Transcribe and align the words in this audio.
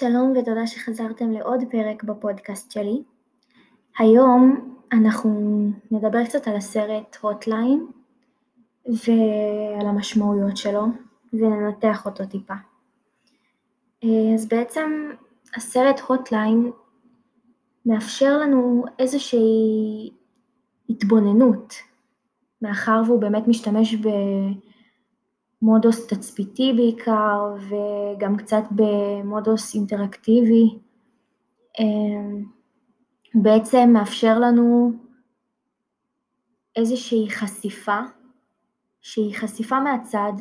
שלום 0.00 0.32
ותודה 0.36 0.66
שחזרתם 0.66 1.30
לעוד 1.30 1.60
פרק 1.70 2.04
בפודקאסט 2.04 2.70
שלי. 2.70 3.02
היום 3.98 4.74
אנחנו 4.92 5.30
נדבר 5.90 6.24
קצת 6.24 6.48
על 6.48 6.56
הסרט 6.56 7.16
הוטליין 7.20 7.86
ועל 8.86 9.86
המשמעויות 9.86 10.56
שלו 10.56 10.86
וננתח 11.32 12.06
אותו 12.06 12.26
טיפה. 12.26 12.54
אז 14.34 14.48
בעצם 14.48 15.10
הסרט 15.56 16.00
הוטליין 16.00 16.70
מאפשר 17.86 18.38
לנו 18.38 18.84
איזושהי 18.98 20.10
התבוננות, 20.90 21.74
מאחר 22.62 23.02
והוא 23.06 23.20
באמת 23.20 23.48
משתמש 23.48 23.94
במודוס 25.62 26.06
תצפיתי 26.06 26.72
בעיקר 26.76 27.54
וגם 27.68 28.36
קצת 28.36 28.62
במודוס 28.70 29.74
אינטראקטיבי, 29.74 30.78
אמ, 31.78 32.44
בעצם 33.34 33.90
מאפשר 33.92 34.38
לנו 34.38 34.92
איזושהי 36.76 37.30
חשיפה, 37.30 37.98
שהיא 39.00 39.34
חשיפה 39.34 39.80
מהצד, 39.80 40.32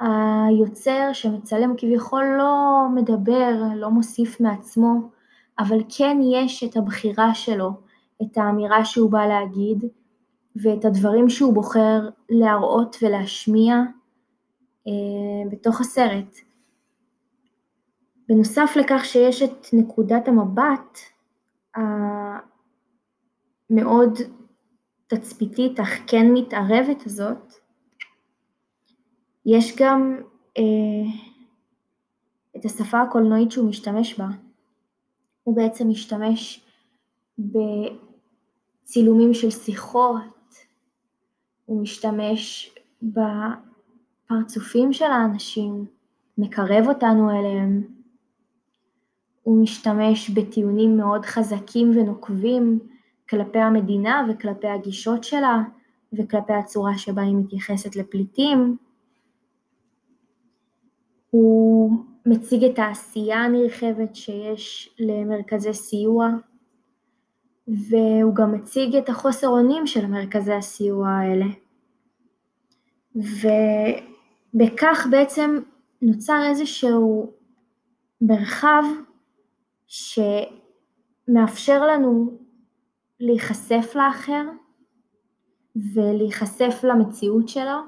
היוצר 0.00 1.12
שמצלם 1.12 1.74
כביכול 1.76 2.24
לא 2.38 2.86
מדבר, 2.94 3.52
לא 3.76 3.90
מוסיף 3.90 4.40
מעצמו, 4.40 5.10
אבל 5.58 5.78
כן 5.98 6.18
יש 6.32 6.64
את 6.64 6.76
הבחירה 6.76 7.34
שלו, 7.34 7.70
את 8.22 8.38
האמירה 8.38 8.84
שהוא 8.84 9.10
בא 9.10 9.26
להגיד, 9.26 9.84
ואת 10.56 10.84
הדברים 10.84 11.28
שהוא 11.28 11.54
בוחר 11.54 12.08
להראות 12.30 12.96
ולהשמיע 13.02 13.76
בתוך 15.50 15.80
הסרט. 15.80 16.36
בנוסף 18.28 18.70
לכך 18.76 19.04
שיש 19.04 19.42
את 19.42 19.66
נקודת 19.72 20.28
המבט 20.28 20.98
המאוד 23.70 24.18
תצפיתית 25.06 25.80
אך 25.80 25.88
כן 26.06 26.26
מתערבת 26.34 27.06
הזאת, 27.06 27.52
יש 29.46 29.76
גם 29.76 30.20
אה, 30.58 30.62
את 32.56 32.64
השפה 32.64 33.00
הקולנועית 33.00 33.50
שהוא 33.50 33.68
משתמש 33.68 34.18
בה. 34.18 34.26
הוא 35.42 35.56
בעצם 35.56 35.88
משתמש 35.88 36.64
בצילומים 37.38 39.34
של 39.34 39.50
שיחות, 39.50 40.54
הוא 41.64 41.82
משתמש 41.82 42.74
בפרצופים 44.30 44.92
של 44.92 45.04
האנשים, 45.04 45.86
מקרב 46.38 46.88
אותנו 46.88 47.30
אליהם, 47.30 47.82
הוא 49.42 49.62
משתמש 49.62 50.30
בטיעונים 50.30 50.96
מאוד 50.96 51.24
חזקים 51.24 51.90
ונוקבים 51.90 52.78
כלפי 53.28 53.58
המדינה 53.58 54.26
וכלפי 54.28 54.68
הגישות 54.68 55.24
שלה 55.24 55.62
וכלפי 56.12 56.52
הצורה 56.52 56.98
שבה 56.98 57.22
היא 57.22 57.36
מתייחסת 57.36 57.96
לפליטים. 57.96 58.76
הוא 61.30 61.92
מציג 62.26 62.64
את 62.64 62.78
העשייה 62.78 63.38
הנרחבת 63.38 64.16
שיש 64.16 64.94
למרכזי 64.98 65.74
סיוע, 65.74 66.28
והוא 67.68 68.34
גם 68.34 68.52
מציג 68.52 68.96
את 68.96 69.08
החוסר 69.08 69.48
אונים 69.48 69.86
של 69.86 70.06
מרכזי 70.06 70.52
הסיוע 70.52 71.08
האלה. 71.08 71.46
ובכך 74.54 75.06
בעצם 75.10 75.58
נוצר 76.02 76.42
איזשהו 76.48 77.32
מרחב 78.20 78.82
שמאפשר 79.86 81.86
לנו 81.86 82.38
להיחשף 83.20 83.92
לאחר 83.94 84.44
ולהיחשף 85.94 86.84
למציאות 86.84 87.48
שלו, 87.48 87.78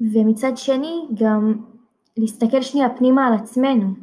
ומצד 0.00 0.56
שני 0.56 1.08
גם 1.14 1.54
להסתכל 2.16 2.62
שנייה 2.62 2.96
פנימה 2.96 3.26
על 3.26 3.34
עצמנו, 3.34 3.94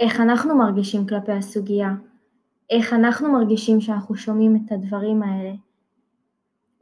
איך 0.00 0.20
אנחנו 0.20 0.58
מרגישים 0.58 1.06
כלפי 1.06 1.32
הסוגיה, 1.32 1.94
איך 2.70 2.92
אנחנו 2.92 3.32
מרגישים 3.32 3.80
שאנחנו 3.80 4.16
שומעים 4.16 4.56
את 4.56 4.72
הדברים 4.72 5.22
האלה. 5.22 5.52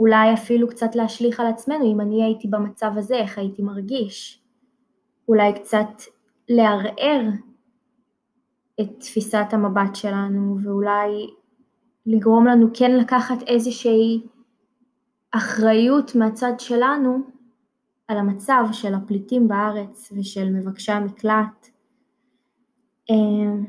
אולי 0.02 0.34
אפילו 0.34 0.68
קצת 0.68 0.94
להשליך 0.94 1.40
על 1.40 1.46
עצמנו, 1.46 1.92
אם 1.92 2.00
אני 2.00 2.24
הייתי 2.24 2.48
במצב 2.48 2.90
הזה, 2.96 3.14
איך 3.14 3.38
הייתי 3.38 3.62
מרגיש. 3.62 4.42
אולי 5.28 5.52
קצת 5.52 6.02
לערער 6.48 7.20
את 8.80 8.86
תפיסת 9.00 9.46
המבט 9.50 9.94
שלנו, 9.94 10.56
ואולי 10.62 11.30
לגרום 12.06 12.46
לנו 12.46 12.66
כן 12.74 12.96
לקחת 12.96 13.42
איזושהי 13.46 14.22
אחריות 15.30 16.14
מהצד 16.14 16.52
שלנו 16.58 17.18
על 18.08 18.18
המצב 18.18 18.64
של 18.72 18.94
הפליטים 18.94 19.48
בארץ 19.48 20.12
ושל 20.16 20.50
מבקשי 20.50 20.92
המקלט. 20.92 21.68
אמ, 23.10 23.64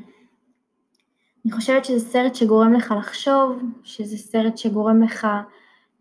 אני 1.44 1.52
חושבת 1.52 1.84
שזה 1.84 2.00
סרט 2.00 2.34
שגורם 2.34 2.72
לך 2.72 2.94
לחשוב, 2.98 3.62
שזה 3.82 4.16
סרט 4.16 4.58
שגורם 4.58 5.02
לך 5.02 5.26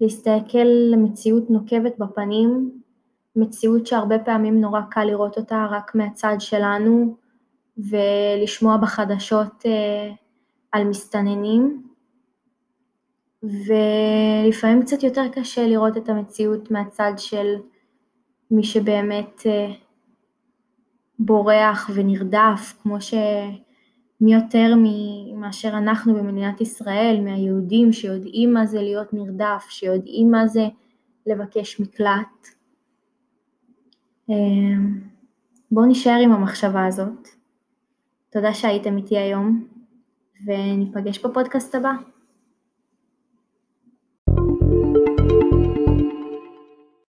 להסתכל 0.03 0.67
למציאות 0.91 1.49
נוקבת 1.49 1.97
בפנים, 1.99 2.71
מציאות 3.35 3.87
שהרבה 3.87 4.19
פעמים 4.19 4.61
נורא 4.61 4.81
קל 4.89 5.03
לראות 5.03 5.37
אותה 5.37 5.67
רק 5.71 5.95
מהצד 5.95 6.35
שלנו 6.39 7.15
ולשמוע 7.77 8.77
בחדשות 8.77 9.65
אה, 9.65 10.11
על 10.71 10.83
מסתננים, 10.83 11.83
ולפעמים 13.43 14.81
קצת 14.81 15.03
יותר 15.03 15.27
קשה 15.31 15.67
לראות 15.67 15.97
את 15.97 16.09
המציאות 16.09 16.71
מהצד 16.71 17.13
של 17.17 17.55
מי 18.51 18.63
שבאמת 18.63 19.41
אה, 19.45 19.73
בורח 21.19 21.89
ונרדף, 21.93 22.73
כמו 22.81 23.01
שמי 24.19 24.33
יותר 24.33 24.73
מאשר 25.35 25.69
אנחנו 25.77 26.15
במדינת 26.15 26.61
ישראל, 26.61 27.21
מהיהודים 27.23 27.93
שיודעים 27.93 28.53
מה 28.53 28.65
זה 28.65 28.81
להיות 28.81 29.13
נרדף, 29.13 29.65
שיודעים 29.69 30.31
מה 30.31 30.47
זה 30.47 30.67
לבקש 31.25 31.79
מקלט. 31.79 32.47
אה, 34.29 34.35
בואו 35.71 35.85
נשאר 35.85 36.19
עם 36.23 36.31
המחשבה 36.31 36.85
הזאת. 36.85 37.27
תודה 38.29 38.53
שהייתם 38.53 38.97
איתי 38.97 39.17
היום, 39.17 39.67
וניפגש 40.45 41.25
בפודקאסט 41.25 41.75
הבא. 41.75 41.91